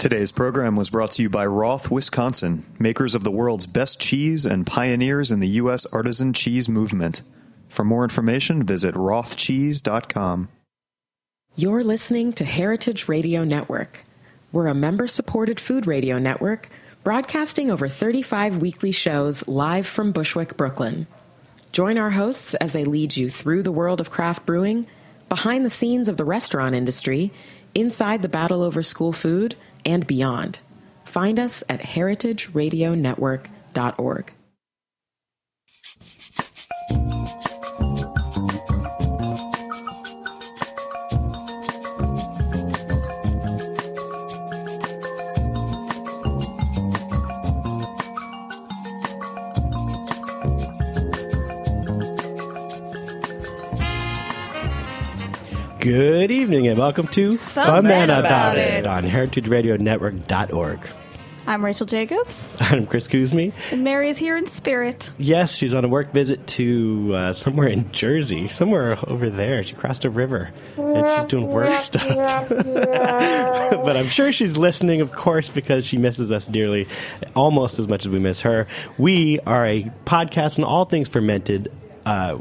[0.00, 4.46] Today's program was brought to you by Roth, Wisconsin, makers of the world's best cheese
[4.46, 5.84] and pioneers in the U.S.
[5.92, 7.20] artisan cheese movement.
[7.68, 10.48] For more information, visit rothcheese.com.
[11.54, 14.06] You're listening to Heritage Radio Network.
[14.52, 16.70] We're a member supported food radio network
[17.04, 21.06] broadcasting over 35 weekly shows live from Bushwick, Brooklyn.
[21.72, 24.86] Join our hosts as they lead you through the world of craft brewing,
[25.28, 27.30] behind the scenes of the restaurant industry,
[27.74, 30.60] inside the battle over school food, and beyond.
[31.04, 34.32] Find us at heritageradionetwork.org.
[55.80, 58.86] Good evening and welcome to Ferment About It.
[58.86, 60.80] on heritageradionetwork.org.
[61.46, 63.54] I'm Rachel Jacobs, I'm Chris Cuzme.
[63.72, 65.10] and Mary is here in spirit.
[65.16, 69.62] Yes, she's on a work visit to uh, somewhere in Jersey, somewhere over there.
[69.62, 72.48] She crossed a river and she's doing work stuff.
[72.50, 76.88] but I'm sure she's listening, of course, because she misses us dearly,
[77.34, 78.66] almost as much as we miss her.
[78.98, 81.72] We are a podcast on all things fermented.
[82.04, 82.38] Uh,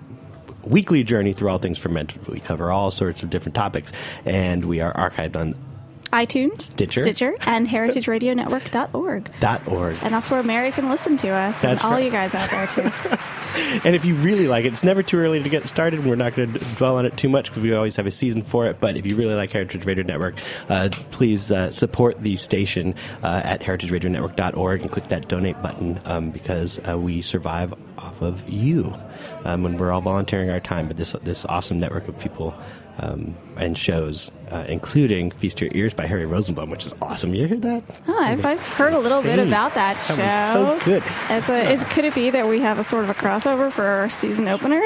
[0.63, 2.27] weekly journey through all things fermented.
[2.27, 3.91] We cover all sorts of different topics,
[4.25, 5.55] and we are archived on
[6.11, 7.01] iTunes, Stitcher.
[7.01, 9.31] Stitcher, and heritageradionetwork.org.
[9.39, 9.97] Dot .org.
[10.01, 12.05] And that's where Mary can listen to us That's and all right.
[12.05, 12.91] you guys out there too.
[13.83, 16.05] And if you really like it, it's never too early to get started.
[16.05, 18.43] We're not going to dwell on it too much because we always have a season
[18.43, 18.79] for it.
[18.79, 20.35] But if you really like Heritage Radio Network,
[20.69, 26.29] uh, please uh, support the station uh, at heritageradionetwork.org and click that donate button um,
[26.29, 27.73] because uh, we survive
[28.09, 28.93] off of you
[29.45, 30.87] um, when we're all volunteering our time.
[30.87, 32.53] But this this awesome network of people.
[33.01, 37.33] Um, and shows, uh, including Feast Your Ears by Harry Rosenblum, which is awesome.
[37.33, 37.81] You heard that?
[38.05, 40.77] Huh, I've, I've heard a little bit about that That show.
[40.79, 41.01] so good.
[41.29, 43.85] It's a, is, could it be that we have a sort of a crossover for
[43.85, 44.81] our season opener?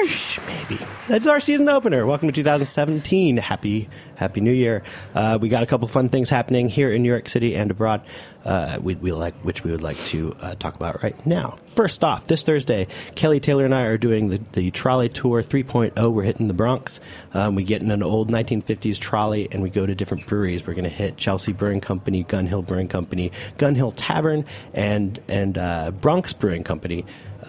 [0.46, 0.78] Maybe.
[1.08, 2.06] That's our season opener.
[2.06, 3.36] Welcome to 2017.
[3.38, 4.84] Happy Happy New Year.
[5.12, 8.06] Uh, we got a couple fun things happening here in New York City and abroad,
[8.44, 11.56] uh, we, we like, which we would like to uh, talk about right now.
[11.66, 16.12] First off, this Thursday, Kelly Taylor and I are doing the, the Trolley Tour 3.0.
[16.12, 17.00] We're hitting the Bronx.
[17.32, 20.66] Um, we get in an old 1950s trolley and we go to different breweries.
[20.66, 25.20] We're going to hit Chelsea Brewing Company, Gun Hill Brewing Company, Gun Hill Tavern, and,
[25.28, 27.04] and uh, Bronx Brewing Company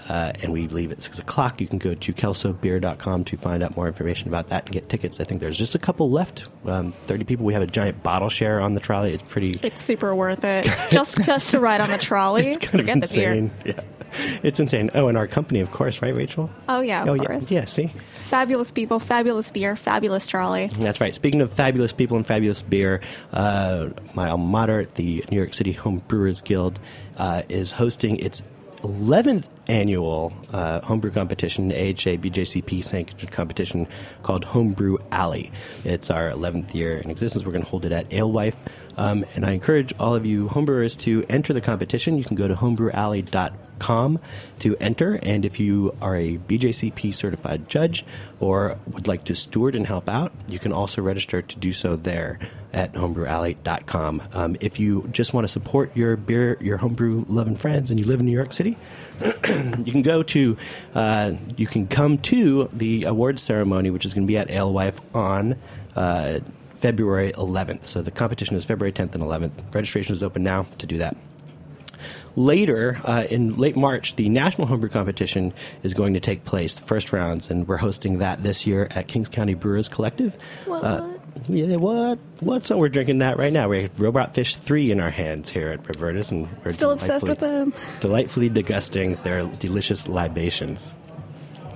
[0.09, 1.59] uh, and we leave at 6 o'clock.
[1.59, 5.19] You can go to kelsobeer.com to find out more information about that and get tickets.
[5.19, 6.47] I think there's just a couple left.
[6.65, 7.45] Um, 30 people.
[7.45, 9.13] We have a giant bottle share on the trolley.
[9.13, 9.59] It's pretty.
[9.63, 10.65] It's super worth it.
[10.91, 12.45] just just to ride on the trolley.
[12.45, 13.33] It's kind of Forget the beer.
[13.33, 13.51] insane.
[13.65, 13.81] Yeah.
[14.43, 14.91] It's insane.
[14.93, 16.49] Oh, and our company, of course, right, Rachel?
[16.69, 17.23] Oh yeah, of oh, yeah.
[17.23, 17.51] course.
[17.51, 17.91] Yeah, see?
[18.29, 20.67] Fabulous people, fabulous beer, fabulous trolley.
[20.67, 21.13] That's right.
[21.13, 23.01] Speaking of fabulous people and fabulous beer,
[23.33, 26.79] uh, my alma mater, the New York City Home Brewers Guild,
[27.17, 28.41] uh, is hosting its
[28.77, 33.87] 11th annual uh, homebrew competition, AHA BJCP sanctioned competition
[34.23, 35.51] called Homebrew Alley.
[35.83, 37.45] It's our 11th year in existence.
[37.45, 38.55] We're going to hold it at Alewife.
[38.97, 42.17] Um, and I encourage all of you homebrewers to enter the competition.
[42.17, 42.55] You can go to
[43.79, 45.19] to enter.
[45.21, 48.05] And if you are a BJCP certified judge
[48.39, 51.95] or would like to steward and help out, you can also register to do so
[51.95, 52.39] there
[52.73, 54.21] at homebrewalley.com.
[54.33, 58.05] Um, if you just want to support your beer, your homebrew loving friends, and you
[58.05, 58.77] live in New York City,
[59.21, 60.57] you can go to,
[60.93, 64.99] uh, you can come to the awards ceremony, which is going to be at Alewife
[65.15, 65.55] on
[65.95, 66.39] uh,
[66.75, 67.85] February 11th.
[67.85, 69.73] So the competition is February 10th and 11th.
[69.73, 71.15] Registration is open now to do that.
[72.35, 75.53] Later, uh, in late March, the National Homebrew Competition
[75.83, 79.07] is going to take place, the first rounds, and we're hosting that this year at
[79.07, 80.37] Kings County Brewers Collective.
[80.69, 81.09] Uh,
[81.47, 82.19] yeah, what?
[82.41, 82.65] What?
[82.65, 83.69] So we're drinking that right now.
[83.69, 87.27] We have Robot Fish 3 in our hands here at Roberta's, and we're Still obsessed
[87.27, 87.73] with them.
[88.01, 90.91] Delightfully degusting their delicious libations.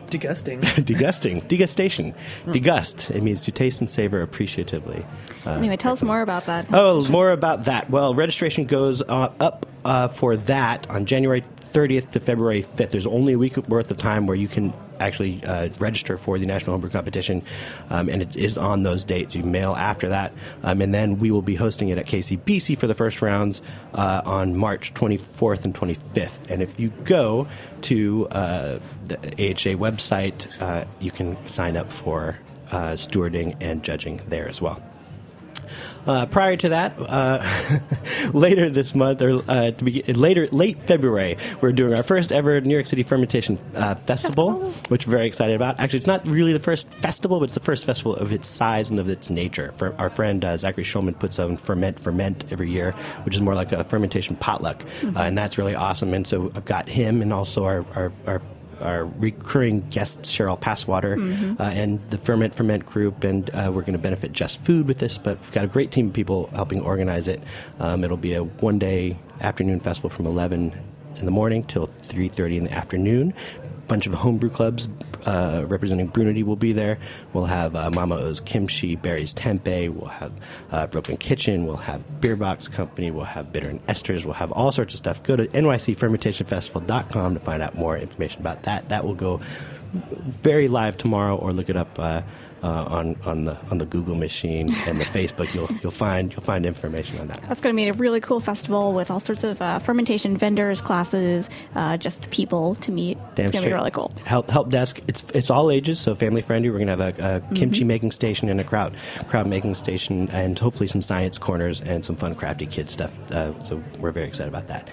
[0.10, 0.60] Degusting.
[0.62, 1.44] Degusting.
[1.48, 2.16] Degustation.
[2.48, 3.12] Degust.
[3.16, 5.06] It means to taste and savor appreciatively.
[5.46, 6.66] Uh, Anyway, tell us more about that.
[6.74, 7.90] Oh, more about that.
[7.90, 11.44] Well, registration goes uh, up uh, for that on January
[11.74, 12.90] 30th to February 5th.
[12.90, 16.46] There's only a week worth of time where you can actually uh, register for the
[16.46, 17.44] National Homebrew Competition,
[17.90, 19.36] um, and it is on those dates.
[19.36, 20.34] You mail after that,
[20.64, 23.62] um, and then we will be hosting it at KCBC for the first rounds
[23.94, 26.50] uh, on March 24th and 25th.
[26.50, 27.48] And if you go
[27.84, 32.38] to uh, the AHA website, uh, you can sign up for
[32.72, 34.82] uh, stewarding and judging there as well.
[36.10, 37.40] Uh, prior to that, uh,
[38.34, 42.60] later this month or uh, to be, later late February, we're doing our first ever
[42.62, 45.80] New York City Fermentation uh, Festival, which we're very excited about.
[45.80, 48.90] Actually, it's not really the first festival, but it's the first festival of its size
[48.90, 49.72] and of its nature.
[49.74, 53.54] For our friend uh, Zachary Schulman puts on Ferment Ferment every year, which is more
[53.54, 56.16] like a fermentation potluck, uh, and that's really awesome.
[56.16, 58.42] And so I've got him and also our our, our
[58.82, 61.18] our recurring guest Cheryl Passwater
[61.60, 65.00] uh, and the Ferment Ferment group, and uh, we're going to benefit Just Food with
[65.00, 65.18] this.
[65.18, 67.42] But we've got a great team of people helping organize it.
[67.80, 70.74] Um, it'll be a one-day afternoon festival from 11
[71.18, 73.34] in the morning till 3:30 in the afternoon.
[73.90, 74.88] Bunch of homebrew clubs
[75.26, 77.00] uh, representing Brunity will be there.
[77.34, 79.90] We'll have uh, Mama O's Kimchi, Barry's Tempeh.
[79.90, 80.32] We'll have
[80.72, 81.66] uh, Brooklyn Kitchen.
[81.66, 83.10] We'll have Beer Box Company.
[83.10, 84.26] We'll have Bitter and Esters.
[84.26, 85.24] We'll have all sorts of stuff.
[85.24, 88.90] Go to nycfermentationfestival.com to find out more information about that.
[88.90, 89.42] That will go
[89.92, 91.98] very live tomorrow, or look it up
[92.64, 95.54] uh, on on the on the Google machine and the Facebook.
[95.54, 97.42] You'll you'll find you'll find information on that.
[97.44, 100.82] That's going to be a really cool festival with all sorts of uh, fermentation vendors,
[100.82, 103.18] classes, uh, just people to meet.
[103.36, 104.14] Damn it's going to be really cool.
[104.26, 105.00] Help help desk.
[105.08, 106.70] It's it's all ages, so family friendly.
[106.70, 108.94] We're gonna have a, a kimchi making station and a kraut
[109.28, 113.18] kraut making station, and hopefully some science corners and some fun crafty kid stuff.
[113.32, 114.90] Uh, so we're very excited about that.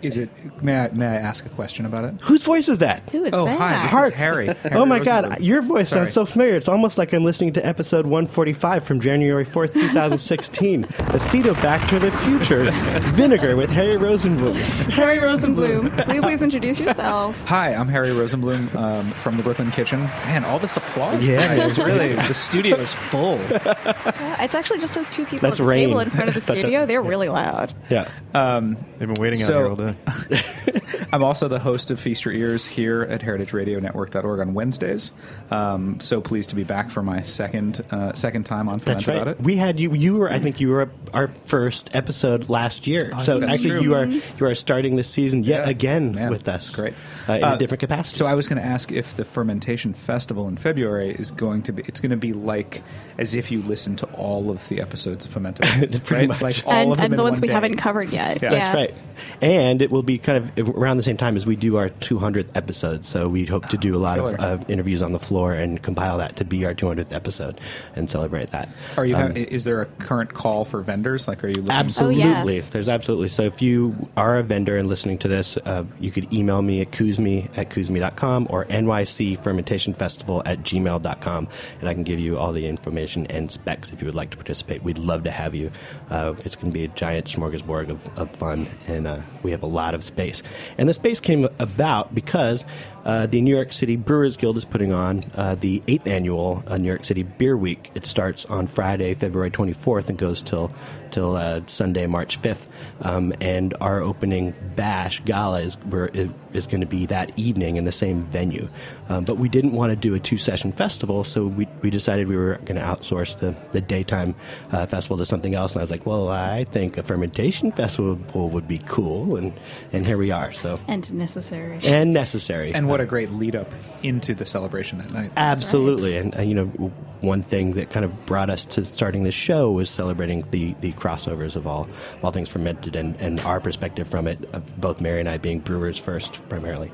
[0.00, 0.30] Is it?
[0.62, 2.14] May I may I ask a question about it?
[2.20, 3.02] Whose voice is that?
[3.10, 3.58] Who is oh, that?
[3.58, 4.12] hi, this Hark.
[4.12, 4.46] is Harry.
[4.62, 6.02] Harry oh my God, your voice Sorry.
[6.02, 6.54] sounds so familiar.
[6.54, 10.84] It's almost like I'm listening to episode 145 from January 4th, 2016.
[11.08, 12.70] Aceto Back to the Future,
[13.12, 14.54] Vinegar with Harry Rosenblum.
[14.90, 16.06] Harry Rosenblum.
[16.06, 17.36] Will you please introduce yourself?
[17.46, 20.00] Hi, I'm Harry Rosenblum um, from the Brooklyn Kitchen.
[20.00, 21.48] Man, all this applause Yeah.
[21.48, 23.38] tonight is really the studio is full.
[23.50, 26.40] Yeah, it's actually just those two people That's at the table in front of the
[26.40, 26.86] studio.
[26.86, 27.74] They're really loud.
[27.90, 28.08] Yeah.
[28.32, 29.87] They've been waiting So- out here all day.
[31.12, 35.12] I'm also the host of Feast Your Ears here at heritageradionetwork.org on Wednesdays.
[35.50, 39.08] Um, so pleased to be back for my second uh, second time on Ferment That's
[39.08, 39.16] right.
[39.22, 39.40] About It.
[39.40, 39.94] We had you.
[39.94, 43.12] You were, I think, you were our first episode last year.
[43.14, 43.80] I so actually, true.
[43.82, 45.70] you are you are starting this season yet Yeah.
[45.70, 46.74] again Man, with us.
[46.74, 46.94] Great.
[47.28, 48.16] uh, in Uh, a different capacity.
[48.16, 51.72] So I was going to ask if the fermentation festival in February is going to
[51.72, 51.82] be.
[51.86, 52.82] It's going to be like
[53.16, 55.64] as if you listen to all of the episodes of Fermented,
[56.04, 56.28] Pretty right?
[56.28, 56.42] much.
[56.42, 57.54] Like all and of them and the ones one we day.
[57.54, 58.42] haven't covered yet.
[58.42, 58.48] Yeah.
[58.52, 58.94] Yeah, That's right.
[59.42, 62.50] And it will be kind of around the same time as we do our 200th
[62.54, 63.04] episode.
[63.04, 66.18] So we hope to do a lot of uh, interviews on the floor and compile
[66.18, 67.60] that to be our 200th episode
[67.96, 68.68] and celebrate that.
[68.96, 69.16] Are you?
[69.16, 71.28] Um, have, is there a current call for vendors?
[71.28, 71.70] Like, are you looking?
[71.70, 72.22] Absolutely.
[72.22, 72.68] Oh, yes.
[72.68, 73.28] There's absolutely.
[73.28, 76.80] So if you are a vendor and listening to this, uh, you could email me
[76.80, 81.48] at cuzme at cuzme.com or NYC Fermentation Festival at gmail.com
[81.80, 84.36] and I can give you all the information and specs if you would like to
[84.36, 84.82] participate.
[84.82, 85.70] We'd love to have you.
[86.10, 89.62] Uh, it's going to be a giant smorgasbord of, of fun and uh, we have
[89.62, 90.42] a lot of space.
[90.76, 92.64] And the space came about because
[93.04, 96.76] uh, the New York City Brewers Guild is putting on uh, the eighth annual uh,
[96.76, 97.90] New York City Beer Week.
[97.94, 100.70] It starts on Friday, February 24th, and goes till
[101.10, 102.66] till uh, Sunday, March 5th.
[103.00, 105.76] Um, and our opening bash gala is
[106.14, 108.68] is, is going to be that evening in the same venue.
[109.08, 112.28] Um, but we didn't want to do a two session festival, so we, we decided
[112.28, 114.34] we were going to outsource the the daytime
[114.72, 115.72] uh, festival to something else.
[115.72, 119.52] And I was like, well, I think a fermentation festival would be cool, and
[119.92, 120.52] and here we are.
[120.52, 121.78] So And necessary.
[121.84, 122.74] and necessary.
[122.74, 123.72] and what a great lead up
[124.02, 125.30] into the celebration that night.
[125.36, 129.24] Absolutely, and uh, you know, w- one thing that kind of brought us to starting
[129.24, 133.40] this show was celebrating the, the crossovers of all of all things fermented and, and
[133.40, 134.38] our perspective from it.
[134.52, 136.90] Of both Mary and I being brewers first, primarily,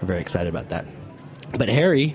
[0.00, 0.86] we're very excited about that.
[1.56, 2.14] But Harry,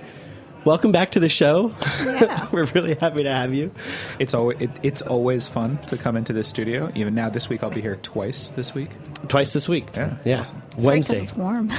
[0.66, 1.74] welcome back to the show.
[2.04, 2.48] Yeah.
[2.52, 3.72] we're really happy to have you.
[4.20, 6.92] It's always it, it's always fun to come into this studio.
[6.96, 8.50] Even now, this week I'll be here twice.
[8.50, 8.90] This week,
[9.28, 9.88] Twice this week.
[9.96, 10.40] Yeah, it's yeah.
[10.42, 10.64] awesome.
[10.76, 11.22] It's Wednesday.
[11.22, 11.72] It's warm.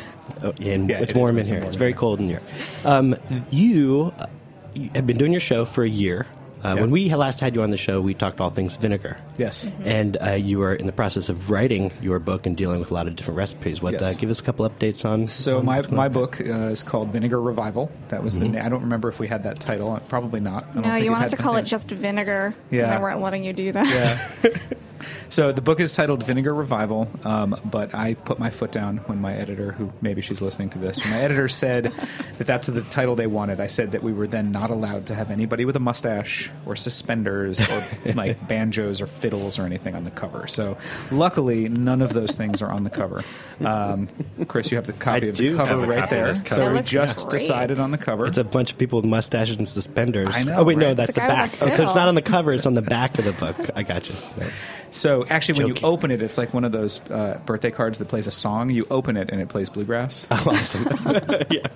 [0.42, 1.58] Oh, yeah, and Yeah, it's it is warm in nice here.
[1.60, 2.40] warm It's very cold in here.
[2.84, 3.14] Um,
[3.50, 4.26] you, uh,
[4.74, 6.26] you have been doing your show for a year.
[6.64, 6.80] Uh, Yeah.
[6.80, 9.18] When we last had you on the show, we talked all things vinegar.
[9.36, 9.70] yes.
[9.84, 12.94] And uh, you are in the process of writing your book and dealing with a
[12.94, 13.82] lot of different recipes.
[13.82, 13.92] What?
[13.92, 14.02] Yes.
[14.02, 15.28] Uh, give us a couple updates on.
[15.28, 17.90] So on my my book uh, is called Vinegar Revival.
[18.08, 20.00] That was the na- I don't remember if we had that title.
[20.08, 20.64] Probably not.
[20.70, 22.54] I don't No, think you wanted to that call it just vinegar.
[22.70, 22.84] Yeah.
[22.84, 23.86] And they weren't letting you do that.
[23.86, 24.50] Yeah.
[25.28, 29.20] so the book is titled Vinegar Revival, um, but I put my foot down when
[29.20, 31.92] my editor, who maybe she's listening to this, when my editor said
[32.38, 33.60] that that's the title they wanted.
[33.60, 36.76] I said that we were then not allowed to have anybody with a mustache or
[36.76, 37.82] suspenders or
[38.14, 40.46] like banjos or fiddles or anything on the cover.
[40.46, 40.76] So
[41.10, 43.22] luckily, none of those things are on the cover.
[43.64, 44.08] Um,
[44.48, 46.34] Chris, you have the copy I of the cover right there.
[46.34, 46.48] cover.
[46.48, 47.40] So It we just great.
[47.40, 48.26] decided on the cover.
[48.26, 50.28] It's a bunch of people with mustaches and suspenders.
[50.32, 51.52] I know, Oh wait, no, that's It's the back.
[51.52, 53.70] with Oh, so it's not on the cover; it's on the back of the book.
[53.74, 54.14] I got you.
[54.36, 54.52] Right.
[54.94, 55.82] So actually, when Joking.
[55.82, 58.70] you open it, it's like one of those uh, birthday cards that plays a song.
[58.70, 60.24] You open it and it plays bluegrass.
[60.30, 60.86] Oh, awesome.
[61.50, 61.66] yeah.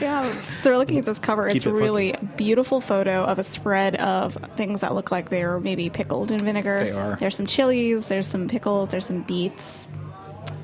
[0.00, 0.32] Yeah.
[0.60, 1.48] So we're looking at this cover.
[1.48, 1.82] Keep it's it a funky.
[1.82, 6.38] really beautiful photo of a spread of things that look like they're maybe pickled in
[6.38, 6.84] vinegar.
[6.84, 7.16] They are.
[7.16, 8.06] There's some chilies.
[8.06, 8.90] There's some pickles.
[8.90, 9.88] There's some beets.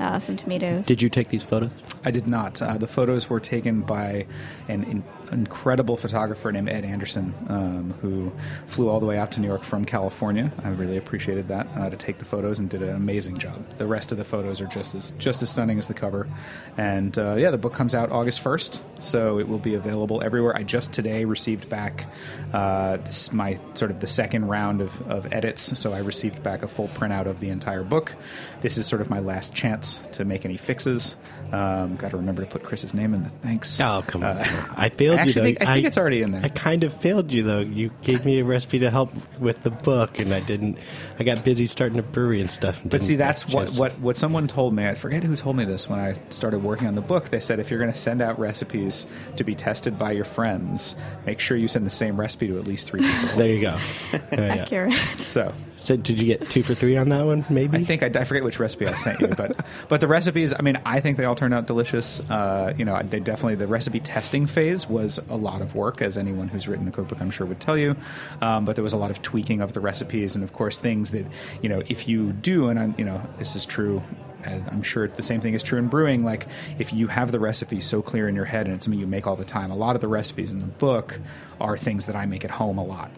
[0.00, 0.86] Uh, some tomatoes.
[0.86, 1.70] Did you take these photos?
[2.04, 2.60] I did not.
[2.60, 4.26] Uh, the photos were taken by
[4.68, 8.32] an in- incredible photographer named Ed Anderson, um, who
[8.66, 10.50] flew all the way out to New York from California.
[10.62, 13.64] I really appreciated that uh, to take the photos and did an amazing job.
[13.78, 16.28] The rest of the photos are just as just as stunning as the cover.
[16.76, 20.56] And uh, yeah, the book comes out August first, so it will be available everywhere.
[20.56, 22.06] I just today received back
[22.52, 26.62] uh, this, my sort of the second round of, of edits, so I received back
[26.62, 28.12] a full printout of the entire book.
[28.60, 31.16] This is sort of my last chance to make any fixes.
[31.52, 33.80] Um, Got to remember to put Chris's name in the thanks.
[33.80, 34.38] Oh, come on.
[34.38, 35.58] Uh, I failed I actually you, though.
[35.58, 36.40] think- I think it's already in there.
[36.44, 37.60] I kind of failed you, though.
[37.60, 40.78] You gave me a recipe to help with the book, and I didn't.
[41.18, 42.82] I got busy starting a brewery and stuff.
[42.82, 44.86] and But see, that's what, what, what someone told me.
[44.86, 47.28] I forget who told me this when I started working on the book.
[47.30, 49.06] They said if you're going to send out recipes
[49.36, 50.94] to be tested by your friends,
[51.26, 53.36] make sure you send the same recipe to at least three people.
[53.36, 53.78] There you go.
[54.12, 54.54] Yeah, yeah.
[54.62, 54.92] Accurate.
[55.18, 55.52] so
[55.84, 57.44] So, did you get two for three on that one?
[57.50, 57.76] Maybe.
[57.76, 60.54] I think I, I forget which recipe I sent you, but but the recipes.
[60.58, 62.20] I mean, I think they all turned out delicious.
[62.30, 66.16] Uh, you know, they definitely the recipe testing phase was a lot of work, as
[66.16, 67.96] anyone who's written a cookbook, I'm sure, would tell you.
[68.40, 71.10] Um, but there was a lot of tweaking of the recipes, and of course, things
[71.10, 71.26] that
[71.60, 74.02] you know, if you do, and I'm, you know, this is true.
[74.46, 76.24] I'm sure the same thing is true in brewing.
[76.24, 76.46] Like,
[76.78, 79.26] if you have the recipe so clear in your head and it's something you make
[79.26, 81.18] all the time, a lot of the recipes in the book
[81.60, 83.10] are things that I make at home a lot.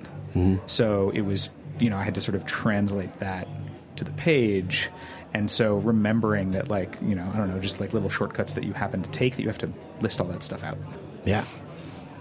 [0.68, 3.48] So it was, you know, I had to sort of translate that
[3.96, 4.90] to the page.
[5.34, 8.64] And so remembering that, like, you know, I don't know, just like little shortcuts that
[8.64, 10.78] you happen to take that you have to list all that stuff out.
[11.24, 11.44] Yeah.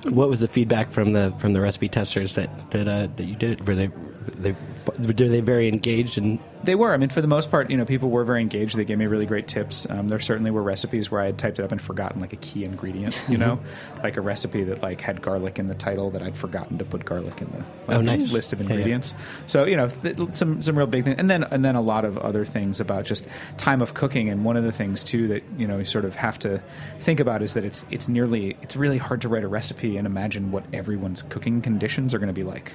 [0.03, 3.35] What was the feedback from the from the recipe testers that that uh, that you
[3.35, 3.67] did it?
[3.67, 3.89] Were they
[4.27, 4.55] they
[4.87, 6.93] were they very engaged and They were.
[6.93, 8.75] I mean, for the most part, you know, people were very engaged.
[8.75, 9.85] They gave me really great tips.
[9.89, 12.37] Um, there certainly were recipes where I had typed it up and forgotten like a
[12.37, 13.15] key ingredient.
[13.29, 13.59] You know,
[14.03, 17.05] like a recipe that like had garlic in the title that I'd forgotten to put
[17.05, 18.31] garlic in the like, Oh, nice.
[18.31, 18.73] list of Yeah, yeah.
[18.73, 19.13] ingredients.
[19.47, 22.03] So you know, th- some some real big things, and then and then a lot
[22.05, 23.27] of other things about just
[23.57, 24.29] time of cooking.
[24.29, 26.61] And one of the things too that you know you sort of have to
[26.99, 30.07] think about is that it's it's nearly it's really hard to write a recipe and
[30.07, 32.73] imagine what everyone's cooking conditions are going to be like.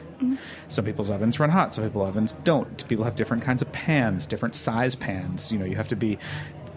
[0.69, 2.87] Some people's ovens run hot, some ovens don't.
[2.89, 5.51] People have different kinds of pans, different size pans.
[5.51, 6.19] You know, you have to be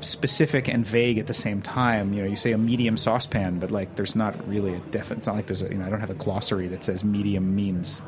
[0.01, 2.13] specific and vague at the same time.
[2.13, 5.19] You know, you say a medium saucepan, but like there's not really a definite.
[5.19, 7.55] It's not like there's a you know I don't have a glossary that says medium
[7.55, 8.01] means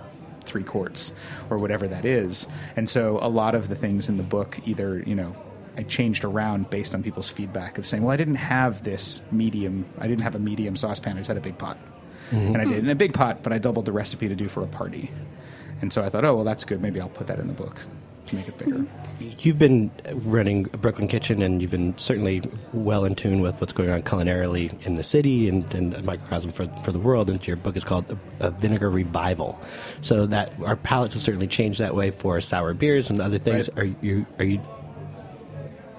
[0.45, 1.11] three quarts
[1.49, 2.47] or whatever that is.
[2.75, 5.35] And so a lot of the things in the book either you know.
[5.77, 9.85] I changed around based on people's feedback of saying, "Well, I didn't have this medium.
[9.99, 11.17] I didn't have a medium saucepan.
[11.17, 11.77] I just had a big pot."
[12.31, 12.47] Mm-hmm.
[12.47, 14.63] and I did in a big pot, but I doubled the recipe to do for
[14.63, 15.11] a party.
[15.81, 16.81] And so I thought, oh well, that's good.
[16.81, 17.77] Maybe I'll put that in the book
[18.27, 18.85] to make it bigger.
[19.19, 22.41] You've been running Brooklyn Kitchen, and you've been certainly
[22.73, 26.65] well in tune with what's going on culinarily in the city and, and microcosm for,
[26.83, 27.29] for the world.
[27.29, 29.59] And your book is called a, a Vinegar Revival.
[30.01, 33.69] So that our palates have certainly changed that way for sour beers and other things.
[33.75, 33.79] Right.
[33.79, 34.25] Are you?
[34.39, 34.61] Are you?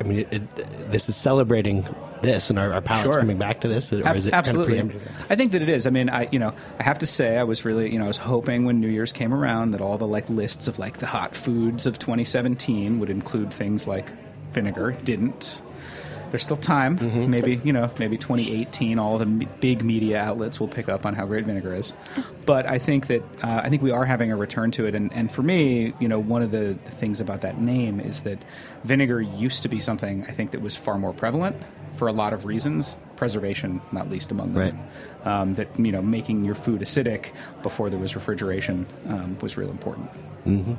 [0.00, 1.87] I mean, it, it, this is celebrating
[2.23, 3.20] this, and our, our palates Sure.
[3.20, 4.76] coming back to this, or Ab- is it Absolutely.
[4.78, 5.02] kind of?
[5.30, 5.87] I think that it is.
[5.87, 8.08] I mean, I you know, I have to say, I was really you know, I
[8.08, 11.06] was hoping when New Year's came around that all the like lists of like the
[11.06, 14.08] hot foods of 2017 would include things like
[14.52, 14.90] vinegar.
[14.90, 15.62] It didn't.
[16.30, 16.99] There's still time.
[16.99, 17.30] Mm-hmm.
[17.30, 21.26] Maybe you know, maybe 2018, all the big media outlets will pick up on how
[21.26, 21.92] great vinegar is.
[22.45, 24.95] But I think that uh, I think we are having a return to it.
[24.95, 28.38] And, and for me, you know, one of the, things about that name is that
[28.85, 31.56] vinegar used to be something I think that was far more prevalent
[31.97, 34.78] for a lot of reasons, preservation not least among them.
[35.25, 39.71] Um, that you know, making your food acidic before there was refrigeration um, was real
[39.71, 40.11] important.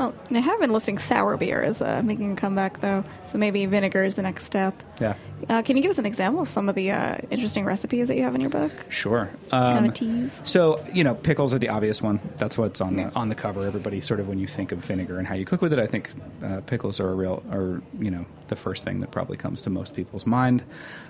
[0.00, 3.04] and I have been listing sour beer as uh, making a comeback, though.
[3.26, 4.82] So maybe vinegar is the next step.
[5.00, 5.14] Yeah.
[5.48, 8.16] Uh, can you give us an example of some of the uh, interesting recipes that
[8.16, 8.72] you have in your book?
[8.88, 9.30] Sure.
[9.50, 10.32] kind Um, of tease.
[10.44, 12.20] So you know, pickles are the obvious one.
[12.38, 13.64] That's what's on the on the cover.
[13.66, 15.86] Everybody sort of when you think of vinegar and how you cook with it, I
[15.86, 16.10] think
[16.44, 19.70] uh, pickles are a real are you know the first thing that probably comes to
[19.70, 20.62] most people's mind.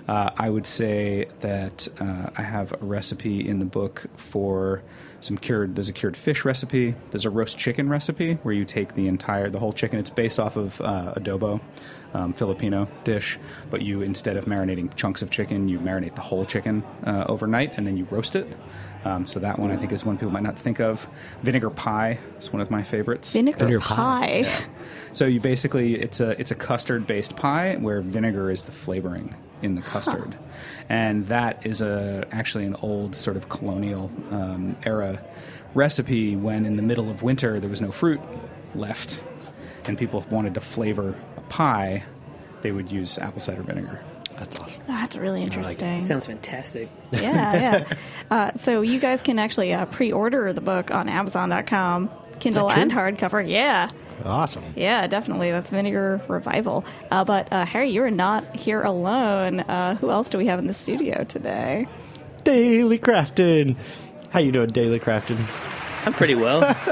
[0.07, 4.81] Uh, I would say that uh, I have a recipe in the book for
[5.21, 5.75] some cured.
[5.75, 6.95] There's a cured fish recipe.
[7.11, 9.99] There's a roast chicken recipe where you take the entire the whole chicken.
[9.99, 11.61] It's based off of uh, adobo.
[12.13, 16.45] Um, Filipino dish, but you instead of marinating chunks of chicken, you marinate the whole
[16.45, 18.45] chicken uh, overnight and then you roast it.
[19.05, 21.07] Um, so that one I think is one people might not think of.
[21.41, 23.31] Vinegar pie is one of my favorites.
[23.31, 24.43] Vinegar, Vinegar pie.
[24.43, 24.63] pie.
[25.13, 29.33] So you basically it's a it's a custard based pie where vinegar is the flavoring
[29.61, 30.35] in the custard,
[30.89, 35.21] and that is a actually an old sort of colonial um, era
[35.73, 38.19] recipe when in the middle of winter there was no fruit
[38.75, 39.23] left.
[39.85, 42.03] and people wanted to flavor a pie,
[42.61, 43.99] they would use apple cider vinegar.
[44.37, 44.81] That's awesome.
[44.87, 46.03] That's really interesting.
[46.03, 46.89] Sounds fantastic.
[47.11, 47.93] yeah, yeah.
[48.31, 53.45] Uh, so you guys can actually uh, pre-order the book on Amazon.com, Kindle and hardcover.
[53.45, 53.89] Yeah,
[54.25, 54.63] Awesome.
[54.75, 55.51] yeah, definitely.
[55.51, 56.85] That's Vinegar Revival.
[57.09, 59.61] Uh, but uh, Harry, you are not here alone.
[59.61, 61.87] Uh, who else do we have in the studio today?
[62.43, 63.75] Daly Crafton.
[64.29, 65.37] How you doing, Daly Crafton?
[66.05, 66.61] I'm pretty well.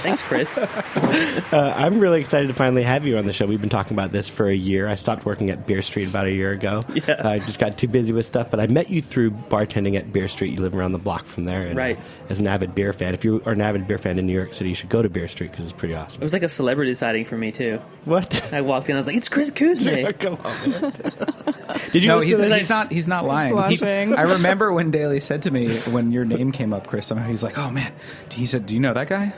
[0.00, 0.58] Thanks, Chris.
[0.58, 3.46] Uh, I'm really excited to finally have you on the show.
[3.46, 4.86] We've been talking about this for a year.
[4.88, 6.82] I stopped working at Beer Street about a year ago.
[6.94, 7.26] Yeah.
[7.26, 10.28] I just got too busy with stuff, but I met you through bartending at Beer
[10.28, 10.52] Street.
[10.54, 11.62] You live around the block from there.
[11.62, 11.96] And, Right.
[11.98, 14.32] uh, as an avid beer fan, if you are an avid beer fan in New
[14.34, 16.20] York City, you should go to Beer Street because it's pretty awesome.
[16.20, 17.80] It was like a celebrity sighting for me too.
[18.04, 18.52] What?
[18.52, 20.92] I walked in, I was like, "It's Chris Cuzme." Come on.
[21.92, 22.92] Did you No, listen he's, to he's not.
[22.92, 23.48] He's not lying.
[23.48, 24.14] He- blushing.
[24.16, 27.06] I remember when Daly said to me when your name came up, Chris.
[27.06, 27.92] Somehow he's like, "Oh man,"
[28.32, 29.32] he said, "Do you know that guy?"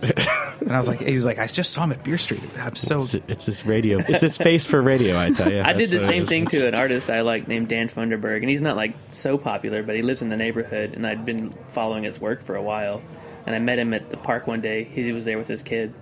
[0.00, 2.40] and I was like, "He was like, I just saw him at Beer Street.
[2.58, 3.98] I'm so." It's, it's this radio.
[3.98, 5.18] It's this face for radio.
[5.18, 5.60] I tell you.
[5.62, 7.88] I did the That's what it same thing to an artist I like named Dan
[7.88, 11.24] Funderburgh, and he's not like so popular, but he lives in the neighborhood, and I'd
[11.24, 13.02] been following his work for a while.
[13.46, 14.84] And I met him at the park one day.
[14.84, 15.94] He was there with his kid.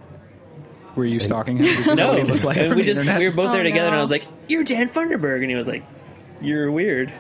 [0.97, 1.65] Were you stalking him?
[1.67, 3.21] Did you No, he looked like and we just internet?
[3.21, 5.55] we were both Oh, there together, and I was like, "You're Dan Funderburgh," and he
[5.57, 5.85] was like,
[6.43, 7.13] "You're weird."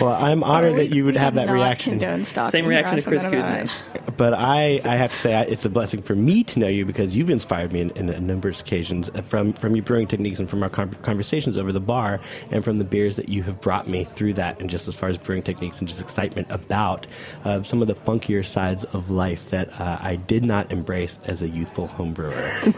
[0.00, 1.98] Well, I'm honored that you would We have that not reaction.
[1.98, 4.16] Condone stalking Same reaction to Chris on Forget Cuzme.
[4.16, 6.84] But I, I have to say, I, it's a blessing for me to know you
[6.84, 10.06] because you've inspired me in, in a number of occasions uh, from from your brewing
[10.06, 12.20] techniques and from our con- conversations over the bar
[12.50, 14.60] and from the beers that you have brought me through that.
[14.60, 17.06] And just as far as brewing techniques and just excitement about
[17.44, 21.42] uh, some of the funkier sides of life that uh, I did not embrace as
[21.42, 22.32] a youthful home brewer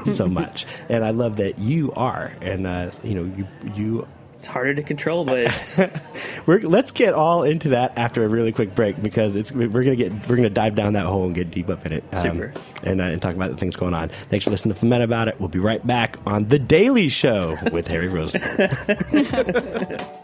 [0.07, 0.67] so much.
[0.89, 2.35] And I love that you are.
[2.41, 5.81] And uh, you know, you you It's harder to control, but it's
[6.47, 9.97] we're, let's get all into that after a really quick break because it's we're gonna
[9.97, 12.05] get we're gonna dive down that hole and get deep up in it.
[12.13, 12.53] um, Super.
[12.83, 14.11] and, uh, and talk about the things going on.
[14.11, 15.41] Thanks for listening to Ferment About It.
[15.41, 18.69] We'll be right back on the Daily Show with Harry Rosenthal.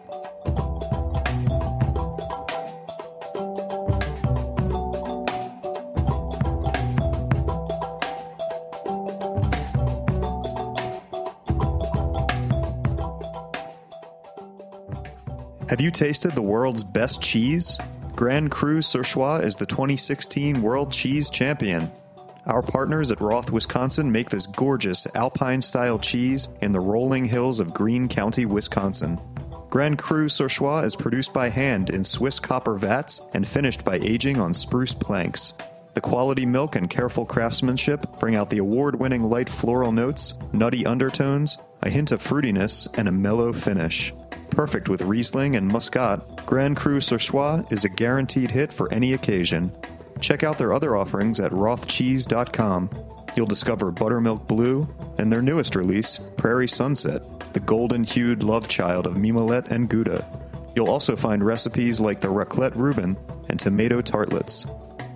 [15.73, 17.79] Have you tasted the world's best cheese?
[18.15, 21.91] Grand Cru Surchoix is the 2016 World Cheese Champion.
[22.45, 27.59] Our partners at Roth, Wisconsin make this gorgeous alpine style cheese in the rolling hills
[27.59, 29.19] of Green County, Wisconsin.
[29.71, 34.39] Grand Cru Surchoix is produced by hand in Swiss copper vats and finished by aging
[34.39, 35.55] on spruce planks.
[35.95, 40.85] The quality milk and careful craftsmanship bring out the award winning light floral notes, nutty
[40.85, 44.13] undertones, a hint of fruitiness, and a mellow finish.
[44.53, 49.73] Perfect with Riesling and Muscat, Grand Cru Surchoix is a guaranteed hit for any occasion.
[50.21, 52.91] Check out their other offerings at rothcheese.com.
[53.35, 54.87] You'll discover Buttermilk Blue
[55.17, 57.23] and their newest release, Prairie Sunset,
[57.55, 60.23] the golden hued love child of Mimolette and Gouda.
[60.77, 63.17] You'll also find recipes like the raclette Reuben
[63.49, 64.67] and tomato tartlets.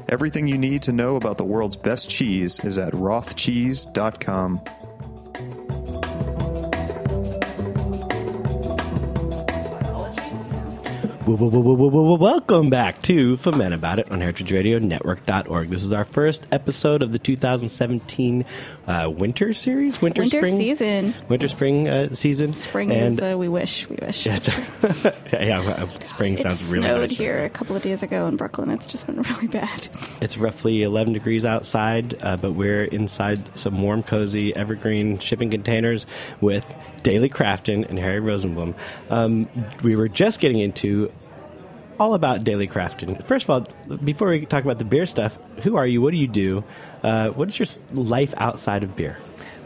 [0.09, 4.62] Everything you need to know about the world's best cheese is at rothcheese.com.
[11.26, 15.70] Welcome back to Ferment About It on heritageradionetwork.org.
[15.70, 18.44] This is our first episode of the 2017
[18.86, 21.14] uh, winter series, winter, Winter spring season.
[21.28, 22.52] winter spring uh, season.
[22.52, 24.24] Spring and is, uh, we wish, we wish.
[24.26, 27.18] yeah, yeah, spring it sounds really snowed nice.
[27.18, 28.70] here a couple of days ago in Brooklyn.
[28.70, 29.88] It's just been really bad.
[30.20, 36.06] It's roughly 11 degrees outside, uh, but we're inside some warm, cozy, evergreen shipping containers
[36.40, 38.74] with Daly Crafton and Harry Rosenblum.
[39.10, 39.48] Um,
[39.82, 41.12] we were just getting into
[41.98, 43.24] all about Daly Crafton.
[43.24, 46.00] First of all, before we talk about the beer stuff, who are you?
[46.02, 46.64] What do you do?
[47.02, 49.18] Uh, what is your life outside of beer?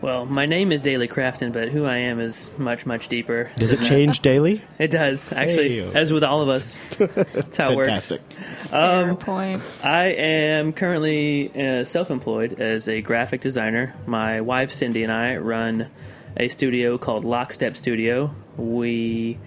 [0.02, 3.50] well, my name is Daly Crafton, but who I am is much much deeper.
[3.58, 4.62] Does it change daily?
[4.78, 5.92] It does actually, Hey.
[5.94, 6.78] as with all of us.
[6.98, 8.08] That's how it works.
[8.08, 8.22] Fantastic.
[8.70, 9.62] Fair point.
[9.82, 13.94] I am currently uh, self-employed as a graphic designer.
[14.06, 15.90] My wife Cindy and I run
[16.36, 18.34] a studio called Lockstep Studio.
[18.56, 19.38] We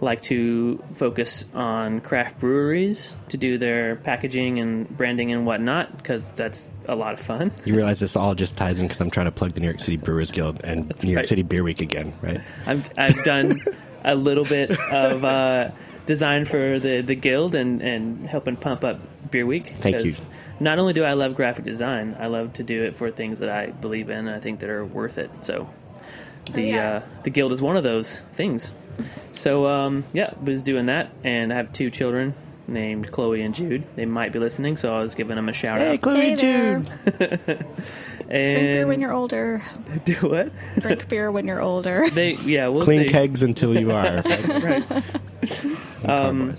[0.00, 6.30] like to focus on craft breweries to do their packaging and branding and whatnot because
[6.32, 7.50] that's a lot of fun.
[7.64, 9.80] You realize this all just ties in because I'm trying to plug the New York
[9.80, 11.26] City Brewers Guild and New York right.
[11.28, 12.40] City Beer Week again, right?
[12.66, 13.60] I've, I've done
[14.04, 15.70] a little bit of uh,
[16.06, 19.74] design for the, the guild and, and helping pump up Beer Week.
[19.80, 20.12] Thank you.
[20.12, 20.20] 'Cause
[20.60, 23.48] Not only do I love graphic design, I love to do it for things that
[23.48, 25.30] I believe in and I think that are worth it.
[25.40, 25.68] So
[26.52, 26.88] the yeah.
[26.88, 28.72] uh, the guild is one of those things.
[29.32, 32.34] So um, yeah, was doing that, and I have two children
[32.66, 33.84] named Chloe and Jude.
[33.96, 36.00] They might be listening, so I was giving them a shout Hey, out.
[36.02, 36.78] Chloe Hey there.
[36.80, 37.66] Jude.
[38.30, 39.62] And Drink beer when you're older.
[40.04, 40.52] do what?
[40.80, 42.10] Drink beer when you're older.
[42.12, 43.12] They yeah, we'll Clean see.
[43.12, 44.20] kegs until you are.
[44.22, 45.02] right.
[46.04, 46.54] Um,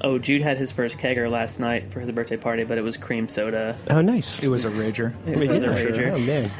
[0.00, 2.96] oh, Jude had his first kegger last night for his birthday party, but it was
[2.96, 3.76] cream soda.
[3.90, 4.40] oh, nice.
[4.40, 5.12] It was a rager.
[5.26, 6.12] It was a Yeah, rager.
[6.14, 6.52] Oh man,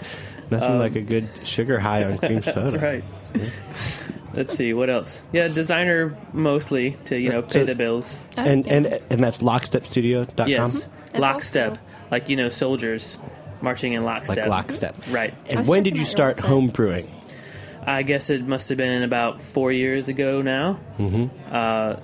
[0.50, 2.70] nothing like a good sugar high on cream soda.
[2.72, 3.04] That's right.
[4.34, 5.26] Let's see what else.
[5.32, 8.18] Yeah, designer mostly to you So- know pay so- the bills.
[8.36, 8.72] And Yeah.
[8.74, 10.48] and and that's lockstepstudio.com.
[10.48, 13.18] Yes, It's lockstep, also- like you know soldiers
[13.62, 14.38] marching in lockstep.
[14.38, 14.96] Like lockstep.
[15.10, 15.34] Right.
[15.48, 16.48] And was when did you start your website.
[16.48, 17.10] home brewing?
[17.86, 20.78] I guess it must have been about four years ago now.
[20.98, 21.26] Mm-hmm.
[21.54, 21.96] Uh,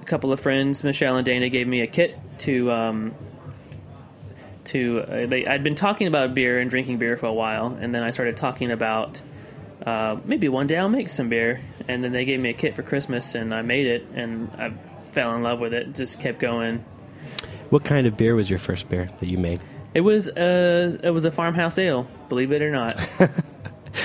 [0.00, 2.70] a couple of friends, Michelle and Dana, gave me a kit to.
[2.70, 3.14] Um,
[4.64, 7.94] to uh, they, I'd been talking about beer and drinking beer for a while, and
[7.94, 9.20] then I started talking about
[9.84, 11.60] uh, maybe one day I'll make some beer.
[11.88, 14.72] And then they gave me a kit for Christmas, and I made it, and I
[15.10, 15.94] fell in love with it.
[15.94, 16.84] Just kept going.
[17.70, 19.60] What kind of beer was your first beer that you made?
[19.94, 23.00] It was uh, it was a farmhouse ale, believe it or not.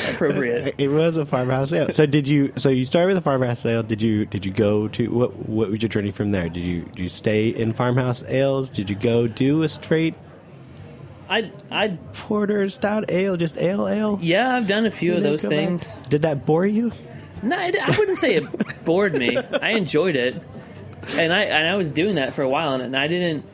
[0.10, 0.75] Appropriate.
[0.77, 1.91] It was a farmhouse ale.
[1.91, 2.53] So did you?
[2.58, 3.82] So you started with a farmhouse ale.
[3.82, 4.25] Did you?
[4.25, 5.36] Did you go to what?
[5.49, 6.47] What was your journey from there?
[6.47, 6.84] Did you?
[6.84, 8.69] Did you stay in farmhouse ales?
[8.69, 10.13] Did you go do a straight
[11.29, 13.37] I I porter stout ale?
[13.37, 14.19] Just ale ale?
[14.21, 15.49] yeah, I've done a few of those back?
[15.49, 15.95] things.
[16.09, 16.91] Did that bore you?
[17.43, 19.37] No, I, I wouldn't say it bored me.
[19.61, 20.41] I enjoyed it,
[21.15, 23.45] and I and I was doing that for a while, and, and I didn't.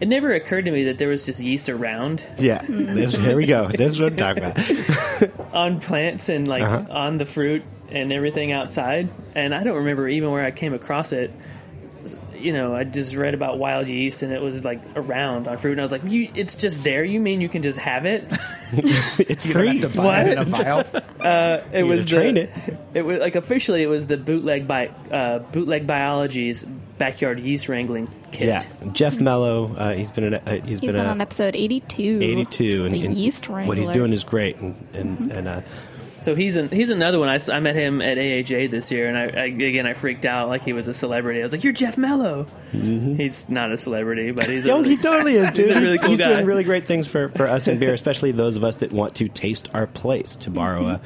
[0.00, 2.62] It never occurred to me that there was just yeast around Yeah.
[2.68, 3.68] This, here we go.
[3.68, 5.52] This is what I'm talking about.
[5.54, 6.84] on plants and like Uh-huh.
[6.90, 9.08] on the fruit and everything outside.
[9.36, 11.30] And I don't remember even where I came across it.
[12.44, 15.56] S- You know, I just read about wild yeast and it was like around on
[15.58, 17.04] fruit, and I was like, you, "It's just there.
[17.04, 18.24] You mean you can just have it?"
[19.18, 19.78] It's You don't free.
[19.78, 20.84] have to buy it in a vial.
[21.72, 22.50] It You was gotta train the, it.
[22.94, 26.64] It was like officially, it was the bootleg by uh, bootleg biology's
[26.98, 28.48] backyard yeast wrangling kit.
[28.48, 28.64] Yeah.
[28.92, 29.74] Jeff Mello.
[29.76, 30.24] Uh, he's been.
[30.24, 32.18] An, uh, he's He's been, been a, on episode 82.
[32.22, 35.60] 82 and, the and yeast what he's doing is great and and, and uh,
[36.24, 37.28] So he's an, he's another one.
[37.28, 40.48] I, I met him at AAJ this year, and I, I again I freaked out
[40.48, 41.40] like he was a celebrity.
[41.40, 45.34] I was like, "You're Jeff Mello." He's not a celebrity, but he's a he totally
[45.34, 45.66] is, dude.
[45.66, 48.56] He's really cool he's doing really great things for, for us in beer, especially those
[48.56, 50.34] of us that want to taste our place.
[50.36, 51.00] To borrow a,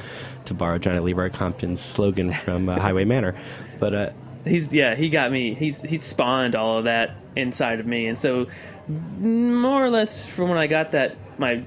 [0.44, 3.35] to borrow Johnny Leroy Compton's slogan from uh, Highway Manor,
[3.81, 4.11] but uh,
[4.44, 5.52] he's yeah he got me.
[5.52, 8.46] He's he's spawned all of that inside of me, and so
[8.87, 11.64] more or less from when I got that my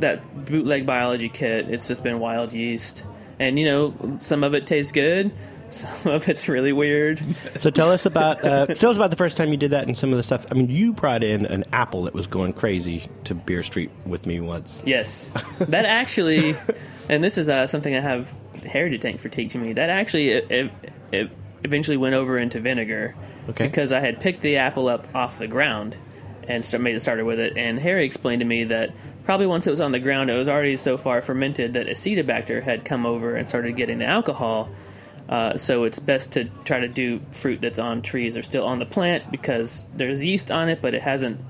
[0.00, 3.04] that bootleg biology kit, it's just been wild yeast,
[3.38, 5.32] and you know some of it tastes good.
[5.70, 7.22] Some of it's really weird.
[7.60, 9.96] so tell us about uh, tell us about the first time you did that and
[9.96, 10.44] some of the stuff.
[10.50, 14.26] I mean, you brought in an apple that was going crazy to Beer Street with
[14.26, 14.82] me once.
[14.84, 16.56] Yes, that actually,
[17.08, 19.72] and this is uh, something I have Harry to thank for teaching me.
[19.74, 20.72] That actually it, it,
[21.12, 21.30] it
[21.62, 23.14] eventually went over into vinegar
[23.48, 23.68] Okay.
[23.68, 25.96] because I had picked the apple up off the ground
[26.48, 27.56] and made it started with it.
[27.56, 28.90] And Harry explained to me that
[29.24, 32.62] probably once it was on the ground, it was already so far fermented that acetobacter
[32.62, 34.68] had come over and started getting the alcohol.
[35.28, 38.78] Uh, so it's best to try to do fruit that's on trees or still on
[38.80, 41.40] the plant because there's yeast on it, but it hasn't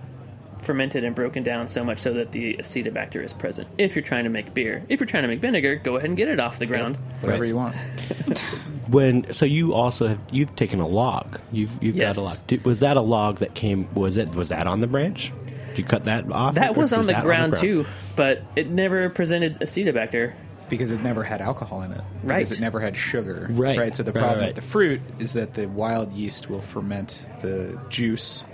[0.61, 3.67] fermented and broken down so much so that the acetobacter is present.
[3.79, 6.17] If you're trying to make beer, if you're trying to make vinegar, go ahead and
[6.19, 6.99] get it off the ground.
[7.21, 7.49] Whatever Right.
[7.49, 7.75] you want.
[8.89, 11.39] When so you also have you've taken a log.
[11.53, 12.17] You've you've Yes.
[12.17, 12.25] got a
[12.57, 12.67] log.
[12.67, 13.87] Was that a log that came?
[13.95, 15.33] Was it was that on the branch?
[15.71, 16.55] Did you cut that off?
[16.55, 20.35] That Or was on the, that ground too, but it never presented acetobacter.
[20.69, 22.01] because it never had alcohol in it.
[22.23, 22.39] Right.
[22.39, 23.49] Because it never had sugar.
[23.51, 23.79] Right.
[23.79, 23.97] Right.
[23.97, 24.47] So the problem right.
[24.49, 28.45] with the fruit is that the wild yeast will ferment the juice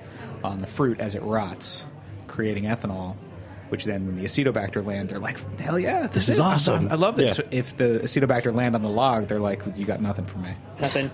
[0.44, 1.85] on the fruit as it rots,
[2.29, 3.16] creating ethanol.
[3.68, 6.94] Which then, when the acetobacter land, they're like, "Hell yeah, This is is awesome." I
[6.94, 7.44] love this." Yeah.
[7.50, 10.50] If the acetobacter land on the log, they're like, "You got nothing for me."
[10.81, 11.11] Nothing.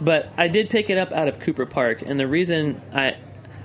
[0.00, 3.16] But I did pick it up out of Cooper Park, and the reason I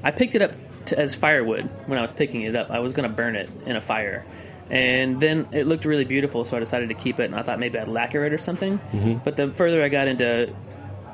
[0.03, 0.51] I picked it up
[0.87, 3.49] to, as firewood when I was picking it up, I was going to burn it
[3.65, 4.25] in a fire,
[4.69, 7.59] and then it looked really beautiful, so I decided to keep it, and I thought
[7.59, 8.79] maybe I'd lacquer it or something.
[8.79, 9.13] Mm-hmm.
[9.23, 10.53] But the further I got into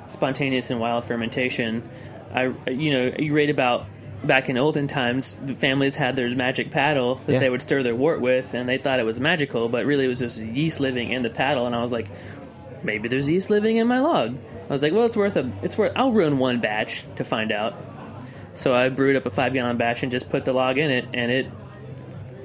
[0.07, 1.87] spontaneous and wild fermentation,
[2.33, 3.85] I you know you read about
[4.23, 7.39] back in olden times, the families had their magic paddle that Yeah.
[7.39, 10.09] they would stir their wort with, and they thought it was magical, but really it
[10.09, 11.65] was just yeast living in the paddle.
[11.65, 12.07] And I was like,
[12.83, 14.37] maybe there's yeast living in my log.
[14.69, 15.91] I was like, well, it's worth a, it's worth.
[15.95, 17.73] I'll ruin one batch to find out.
[18.53, 21.05] So I brewed up a five gallon batch and just put the log in it,
[21.13, 21.47] and it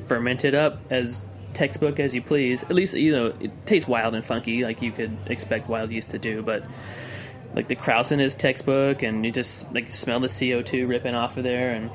[0.06, 2.62] fermented up as textbook as you please.
[2.64, 6.10] At least you know it tastes wild and funky, like you could expect wild yeast
[6.10, 6.64] to do, but.
[7.54, 11.38] Like the Krausen is textbook, and you just like smell the CO two ripping off
[11.38, 11.90] of there, and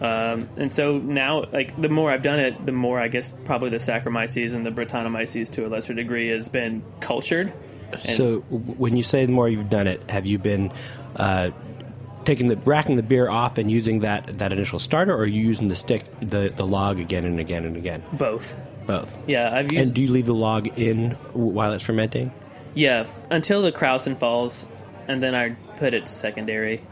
[0.00, 3.68] um, and so now, like the more I've done it, the more I guess probably
[3.70, 7.52] the Saccharomyces and the Brettanomyces to a lesser degree has been cultured.
[7.92, 10.72] And- So when you say the more you've done it, have you been
[11.14, 11.50] uh,
[12.28, 15.42] taking the racking the beer off and using that that initial starter, or are you
[15.42, 18.02] using the stick the the log again and again and again?
[18.12, 18.54] Both.
[18.86, 19.16] Both.
[19.26, 22.32] Yeah, I've used And do you leave the log in while it's fermenting?
[22.74, 24.66] yeah f- until the krausen falls,
[25.08, 26.82] and then I put it to secondary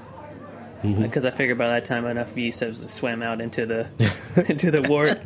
[0.82, 1.02] Mm-hmm.
[1.02, 3.88] because I figured by that time enough yeast has swam out into the
[4.48, 5.20] into the wort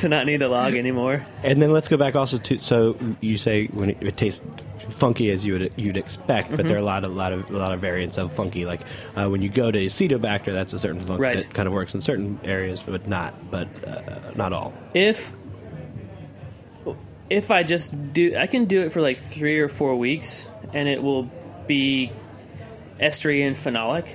[0.00, 1.24] to not need the log anymore.
[1.42, 4.42] And then let's go back also to so you say when it, it tastes
[4.90, 6.68] funky as you would you'd expect, but Mm-hmm.
[6.68, 8.64] there are a lot of lot of a lot of variants of funky.
[8.64, 8.82] Like
[9.16, 11.36] uh, when you go to Acetobacter, that's a certain funk Right.
[11.38, 14.72] that kind of works in certain areas, but not but uh, not all.
[14.94, 15.36] If
[17.28, 20.88] if I just do, I can do it for like three or four weeks, and
[20.88, 21.30] it will
[21.66, 22.12] be
[23.00, 24.14] estery and phenolic.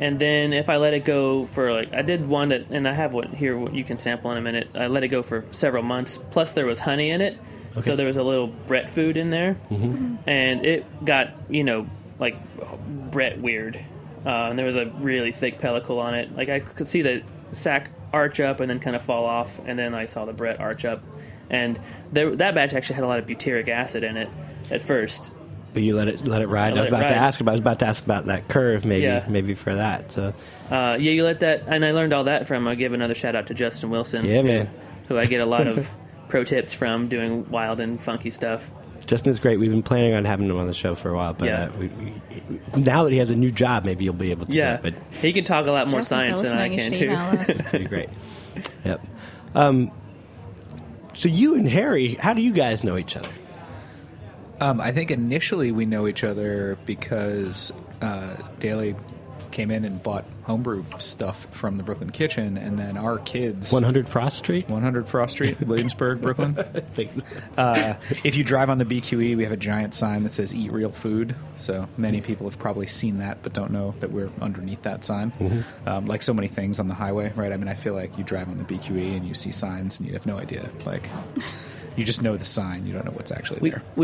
[0.00, 2.92] And then if I let it go for like I did one that, and I
[2.92, 4.68] have one here what you can sample in a minute.
[4.74, 6.18] I let it go for several months.
[6.30, 7.38] Plus there was honey in it,
[7.80, 9.56] so there was a little Brett food in there,
[10.26, 11.86] and it got you know
[12.18, 12.36] like
[13.10, 13.76] Brett weird.
[14.26, 16.34] Uh, and there was a really thick pellicle on it.
[16.36, 19.78] Like I could see the sac arch up and then kind of fall off, and
[19.78, 21.02] then I saw the Brett arch up.
[21.50, 21.78] And
[22.12, 24.28] there, that batch actually had a lot of butyric acid in it
[24.70, 25.32] at first.
[25.78, 26.64] But you let it let it ride.
[26.64, 28.24] I, I was let it about to ask about I was about to ask about
[28.26, 29.24] that curve, maybe Yeah.
[29.28, 30.10] maybe for that.
[30.10, 30.34] So
[30.72, 32.66] Uh, yeah, you let that, and I learned all that from.
[32.66, 34.24] I give another shout out to Justin Wilson.
[34.24, 34.66] Yeah, man.
[35.06, 35.88] Who, who I get a lot of
[36.28, 38.72] pro tips from doing wild and funky stuff.
[39.06, 39.60] Justin is great.
[39.60, 41.66] We've been planning on having him on the show for a while, but Yeah.
[41.66, 44.52] uh, we, we, now that he has a new job, maybe you'll be able to.
[44.52, 47.04] Yeah, do it, he can talk a lot more Justin, science than I can too.
[47.04, 48.08] email pretty great.
[48.84, 49.06] Yep.
[49.54, 49.92] Um,
[51.14, 53.28] so you and Harry, how do you guys know each other?
[54.60, 58.94] Um, I think initially we know each other because uh, Daly
[59.50, 63.72] came in and bought homebrew stuff from the Brooklyn Kitchen, and then our kids.
[63.72, 64.68] 100 Frost Street.
[64.68, 66.56] 100 Frost Street, Williamsburg, Brooklyn.
[67.56, 67.94] Uh,
[68.24, 70.92] if you drive on the BQE, we have a giant sign that says "Eat Real
[70.92, 75.04] Food." So many people have probably seen that, but don't know that we're underneath that
[75.04, 75.64] sign.
[75.86, 77.52] Um, like so many things on the highway, right?
[77.52, 80.06] I mean, I feel like you drive on the BQE and you see signs and
[80.06, 80.68] you have no idea.
[80.86, 81.08] Like,
[81.96, 83.82] you just know the sign, you don't know what's actually We, there.
[83.96, 83.96] we